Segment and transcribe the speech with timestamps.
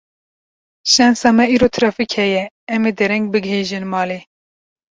[0.93, 4.19] Şensa me îro trafîk heye, em ê dereng bigihîjin malê.